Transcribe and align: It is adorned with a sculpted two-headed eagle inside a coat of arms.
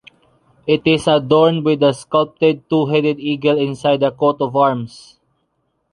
It 0.65 0.81
is 0.85 1.05
adorned 1.05 1.63
with 1.63 1.83
a 1.83 1.93
sculpted 1.93 2.67
two-headed 2.71 3.19
eagle 3.19 3.59
inside 3.59 4.01
a 4.01 4.09
coat 4.09 4.37
of 4.41 4.55
arms. 4.55 5.19